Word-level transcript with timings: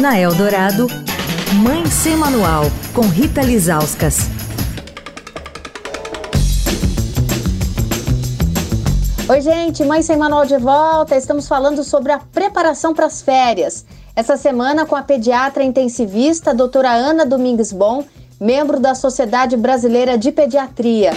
Na 0.00 0.16
Eldorado, 0.16 0.86
Mãe 1.60 1.84
Sem 1.86 2.16
Manual, 2.16 2.62
com 2.94 3.00
Rita 3.00 3.42
Lizauskas. 3.42 4.28
Oi, 9.28 9.40
gente, 9.40 9.84
Mãe 9.84 10.00
Sem 10.00 10.16
Manual 10.16 10.46
de 10.46 10.56
volta. 10.56 11.16
Estamos 11.16 11.48
falando 11.48 11.82
sobre 11.82 12.12
a 12.12 12.18
preparação 12.18 12.94
para 12.94 13.06
as 13.06 13.20
férias. 13.20 13.84
Essa 14.14 14.36
semana 14.36 14.86
com 14.86 14.94
a 14.94 15.02
pediatra 15.02 15.64
intensivista, 15.64 16.54
doutora 16.54 16.92
Ana 16.92 17.26
Domingues 17.26 17.72
Bom, 17.72 18.04
membro 18.40 18.78
da 18.78 18.94
Sociedade 18.94 19.56
Brasileira 19.56 20.16
de 20.16 20.30
Pediatria. 20.30 21.10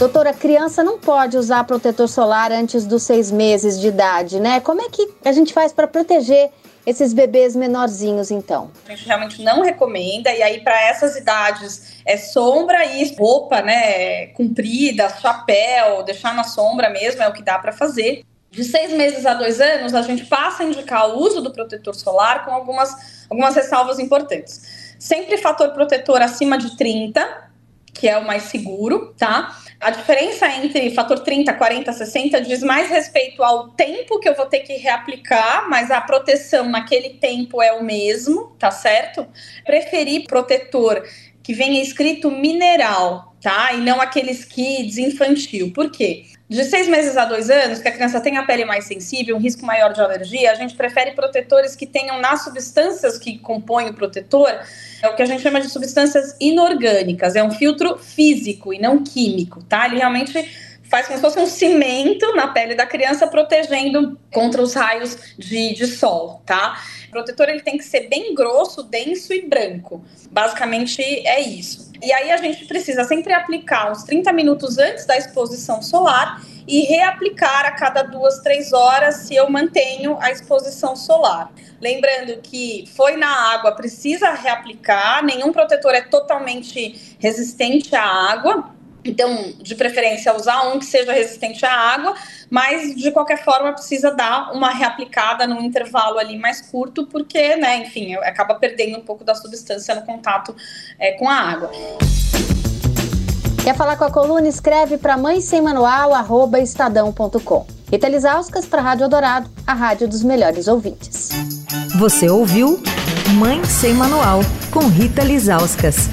Doutora, 0.00 0.32
criança 0.32 0.82
não 0.82 0.98
pode 0.98 1.36
usar 1.36 1.62
protetor 1.64 2.08
solar 2.08 2.50
antes 2.50 2.86
dos 2.86 3.02
seis 3.02 3.30
meses 3.30 3.78
de 3.78 3.88
idade, 3.88 4.40
né? 4.40 4.58
Como 4.58 4.80
é 4.80 4.88
que 4.88 5.06
a 5.22 5.30
gente 5.30 5.52
faz 5.52 5.74
para 5.74 5.86
proteger 5.86 6.50
esses 6.86 7.12
bebês 7.12 7.54
menorzinhos, 7.54 8.30
então? 8.30 8.70
A 8.86 8.92
gente 8.92 9.06
realmente 9.06 9.42
não 9.42 9.60
recomenda, 9.60 10.32
e 10.32 10.42
aí 10.42 10.60
para 10.60 10.80
essas 10.88 11.16
idades 11.16 12.00
é 12.06 12.16
sombra 12.16 12.82
e 12.86 13.14
roupa, 13.14 13.60
né, 13.60 14.28
comprida, 14.28 15.06
chapéu, 15.20 16.02
deixar 16.02 16.34
na 16.34 16.44
sombra 16.44 16.88
mesmo 16.88 17.22
é 17.22 17.28
o 17.28 17.34
que 17.34 17.42
dá 17.42 17.58
para 17.58 17.70
fazer. 17.70 18.24
De 18.50 18.64
seis 18.64 18.94
meses 18.94 19.26
a 19.26 19.34
dois 19.34 19.60
anos, 19.60 19.94
a 19.94 20.00
gente 20.00 20.24
passa 20.24 20.62
a 20.62 20.66
indicar 20.66 21.10
o 21.10 21.18
uso 21.18 21.42
do 21.42 21.52
protetor 21.52 21.94
solar 21.94 22.46
com 22.46 22.52
algumas, 22.52 23.26
algumas 23.28 23.54
ressalvas 23.54 23.98
importantes. 23.98 24.94
Sempre 24.98 25.36
fator 25.36 25.74
protetor 25.74 26.22
acima 26.22 26.56
de 26.56 26.74
30, 26.74 27.49
que 27.92 28.08
é 28.08 28.16
o 28.16 28.26
mais 28.26 28.44
seguro, 28.44 29.14
tá? 29.18 29.56
A 29.80 29.90
diferença 29.90 30.46
entre 30.48 30.90
fator 30.94 31.20
30, 31.20 31.52
40, 31.54 31.92
60 31.92 32.40
diz 32.40 32.62
mais 32.62 32.88
respeito 32.88 33.42
ao 33.42 33.68
tempo 33.70 34.18
que 34.20 34.28
eu 34.28 34.34
vou 34.34 34.46
ter 34.46 34.60
que 34.60 34.74
reaplicar, 34.74 35.68
mas 35.68 35.90
a 35.90 36.00
proteção 36.00 36.68
naquele 36.68 37.10
tempo 37.10 37.62
é 37.62 37.72
o 37.72 37.82
mesmo, 37.82 38.54
tá 38.58 38.70
certo? 38.70 39.26
Preferir 39.64 40.26
protetor 40.26 41.02
que 41.42 41.54
venha 41.54 41.82
escrito 41.82 42.30
mineral, 42.30 43.34
tá? 43.40 43.72
E 43.72 43.78
não 43.78 44.00
aqueles 44.00 44.44
kits 44.44 44.98
infantil. 44.98 45.72
Por 45.72 45.90
quê? 45.90 46.26
De 46.50 46.64
seis 46.64 46.88
meses 46.88 47.16
a 47.16 47.24
dois 47.26 47.48
anos, 47.48 47.78
que 47.78 47.86
a 47.86 47.92
criança 47.92 48.20
tem 48.20 48.36
a 48.36 48.42
pele 48.42 48.64
mais 48.64 48.84
sensível, 48.84 49.36
um 49.36 49.38
risco 49.38 49.64
maior 49.64 49.92
de 49.92 50.00
alergia, 50.00 50.50
a 50.50 50.56
gente 50.56 50.74
prefere 50.74 51.12
protetores 51.12 51.76
que 51.76 51.86
tenham 51.86 52.20
nas 52.20 52.42
substâncias 52.42 53.16
que 53.16 53.38
compõem 53.38 53.90
o 53.90 53.94
protetor 53.94 54.50
é 55.00 55.08
o 55.08 55.14
que 55.14 55.22
a 55.22 55.26
gente 55.26 55.44
chama 55.44 55.60
de 55.60 55.68
substâncias 55.68 56.34
inorgânicas. 56.40 57.36
É 57.36 57.44
um 57.44 57.52
filtro 57.52 57.96
físico 57.98 58.74
e 58.74 58.80
não 58.80 59.04
químico, 59.04 59.62
tá? 59.62 59.86
Ele 59.86 59.98
realmente 59.98 60.42
faz 60.82 61.06
como 61.06 61.18
se 61.18 61.22
fosse 61.22 61.38
um 61.38 61.46
cimento 61.46 62.34
na 62.34 62.48
pele 62.48 62.74
da 62.74 62.84
criança, 62.84 63.28
protegendo 63.28 64.18
contra 64.32 64.60
os 64.60 64.74
raios 64.74 65.16
de, 65.38 65.72
de 65.72 65.86
sol, 65.86 66.42
tá? 66.44 66.82
O 67.06 67.12
protetor 67.12 67.48
ele 67.48 67.60
tem 67.60 67.78
que 67.78 67.84
ser 67.84 68.08
bem 68.08 68.34
grosso, 68.34 68.82
denso 68.82 69.32
e 69.32 69.42
branco. 69.42 70.04
Basicamente 70.28 71.00
é 71.00 71.40
isso. 71.40 71.89
E 72.02 72.12
aí 72.12 72.30
a 72.30 72.36
gente 72.38 72.64
precisa 72.64 73.04
sempre 73.04 73.32
aplicar 73.32 73.90
uns 73.92 74.02
30 74.04 74.32
minutos 74.32 74.78
antes 74.78 75.04
da 75.04 75.16
exposição 75.16 75.82
solar 75.82 76.42
e 76.66 76.82
reaplicar 76.82 77.66
a 77.66 77.72
cada 77.72 78.02
duas, 78.02 78.38
três 78.38 78.72
horas 78.72 79.16
se 79.16 79.34
eu 79.34 79.50
mantenho 79.50 80.16
a 80.20 80.30
exposição 80.30 80.96
solar. 80.96 81.52
Lembrando 81.80 82.40
que 82.42 82.84
foi 82.94 83.16
na 83.16 83.52
água, 83.52 83.72
precisa 83.72 84.30
reaplicar, 84.30 85.22
nenhum 85.24 85.52
protetor 85.52 85.94
é 85.94 86.02
totalmente 86.02 87.16
resistente 87.18 87.94
à 87.94 88.04
água. 88.04 88.74
Então, 89.04 89.52
de 89.58 89.74
preferência, 89.74 90.34
usar 90.34 90.68
um 90.68 90.78
que 90.78 90.84
seja 90.84 91.12
resistente 91.12 91.64
à 91.64 91.72
água, 91.72 92.14
mas 92.50 92.94
de 92.94 93.10
qualquer 93.10 93.42
forma 93.42 93.72
precisa 93.72 94.10
dar 94.10 94.52
uma 94.52 94.70
reaplicada 94.70 95.46
num 95.46 95.62
intervalo 95.62 96.18
ali 96.18 96.38
mais 96.38 96.60
curto, 96.60 97.06
porque, 97.06 97.56
né, 97.56 97.78
enfim, 97.78 98.14
acaba 98.16 98.54
perdendo 98.54 98.98
um 98.98 99.02
pouco 99.02 99.24
da 99.24 99.34
substância 99.34 99.94
no 99.94 100.02
contato 100.02 100.54
é, 100.98 101.12
com 101.12 101.28
a 101.28 101.34
água. 101.34 101.70
Quer 103.62 103.76
falar 103.76 103.96
com 103.96 104.04
a 104.04 104.10
coluna? 104.10 104.48
Escreve 104.48 104.96
para 104.96 105.16
mãe 105.16 105.40
sem 105.40 105.60
manual, 105.60 106.14
arroba 106.14 106.58
estadão.com. 106.60 107.66
Rita 107.90 108.08
Lisauskas 108.08 108.66
para 108.66 108.80
a 108.80 108.84
Rádio 108.84 109.08
Dourado, 109.08 109.50
a 109.66 109.74
rádio 109.74 110.08
dos 110.08 110.22
melhores 110.22 110.68
ouvintes. 110.68 111.28
Você 111.98 112.28
ouviu 112.28 112.80
Mãe 113.34 113.64
Sem 113.64 113.94
Manual, 113.94 114.40
com 114.70 114.86
Rita 114.86 115.22
Lisauskas. 115.22 116.08